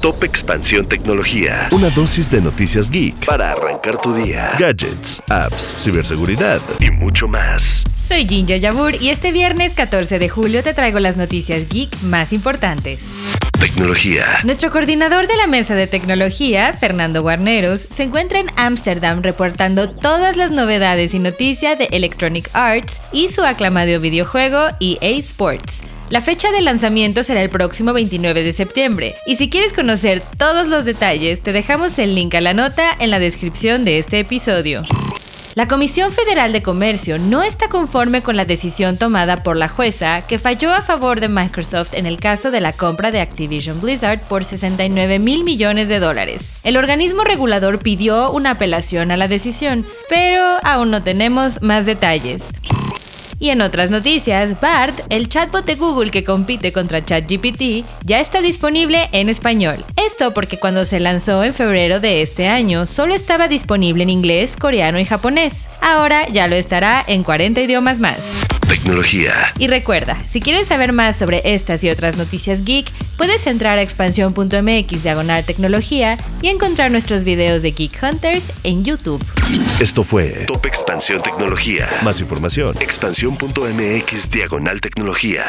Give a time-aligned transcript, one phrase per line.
[0.00, 1.68] Top Expansión Tecnología.
[1.72, 4.52] Una dosis de noticias geek para arrancar tu día.
[4.58, 7.84] Gadgets, apps, ciberseguridad y mucho más.
[8.08, 12.32] Soy Ginger Yabur y este viernes 14 de julio te traigo las noticias geek más
[12.32, 13.39] importantes.
[13.60, 14.24] Tecnología.
[14.42, 20.34] Nuestro coordinador de la mesa de tecnología, Fernando Guarneros, se encuentra en Ámsterdam reportando todas
[20.38, 25.82] las novedades y noticias de Electronic Arts y su aclamado videojuego EA Sports.
[26.08, 30.66] La fecha de lanzamiento será el próximo 29 de septiembre, y si quieres conocer todos
[30.66, 34.80] los detalles, te dejamos el link a la nota en la descripción de este episodio.
[35.60, 40.26] La Comisión Federal de Comercio no está conforme con la decisión tomada por la jueza
[40.26, 44.22] que falló a favor de Microsoft en el caso de la compra de Activision Blizzard
[44.22, 46.54] por 69 mil millones de dólares.
[46.62, 52.44] El organismo regulador pidió una apelación a la decisión, pero aún no tenemos más detalles.
[53.38, 58.42] Y en otras noticias, BART, el chatbot de Google que compite contra ChatGPT, ya está
[58.42, 59.82] disponible en español.
[60.20, 64.54] Esto porque cuando se lanzó en febrero de este año, solo estaba disponible en inglés,
[64.54, 65.66] coreano y japonés.
[65.80, 68.18] Ahora ya lo estará en 40 idiomas más.
[68.68, 69.32] Tecnología.
[69.58, 73.82] Y recuerda, si quieres saber más sobre estas y otras noticias geek, puedes entrar a
[73.82, 79.22] expansión.mx diagonal tecnología y encontrar nuestros videos de Geek Hunters en YouTube.
[79.78, 81.88] Esto fue Top Expansión Tecnología.
[82.02, 82.76] Más información.
[82.80, 85.42] Expansión.mx diagonal tecnología.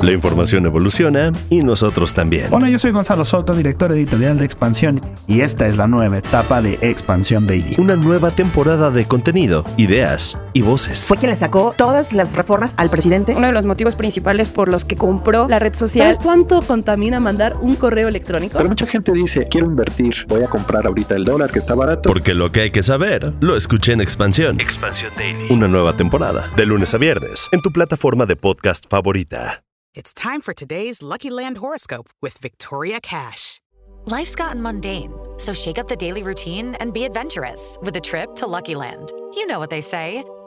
[0.00, 2.46] La información evoluciona y nosotros también.
[2.50, 6.62] Hola, yo soy Gonzalo Soto, director editorial de Expansión, y esta es la nueva etapa
[6.62, 7.74] de Expansión Daily.
[7.78, 11.06] Una nueva temporada de contenido, ideas y voces.
[11.06, 13.34] Fue quien le sacó todas las reformas al presidente.
[13.36, 16.14] Uno de los motivos principales por los que compró la red social.
[16.14, 18.56] ¿Sabes cuánto contamina mandar un correo electrónico?
[18.56, 22.08] Pero mucha gente dice, quiero invertir, voy a comprar ahorita el dólar que está barato.
[22.08, 24.60] Porque lo que hay que saber, lo escuché en Expansión.
[24.60, 25.46] Expansión Daily.
[25.50, 29.62] Una nueva temporada, de lunes a viernes, en tu plataforma de podcast favorita.
[29.94, 33.60] It's time for today's Lucky Land horoscope with Victoria Cash.
[34.04, 38.34] Life's gotten mundane, so shake up the daily routine and be adventurous with a trip
[38.36, 39.12] to Lucky Land.
[39.34, 40.22] You know what they say.